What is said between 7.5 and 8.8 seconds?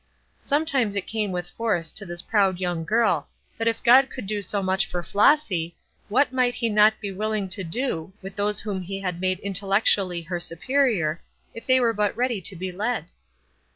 do with those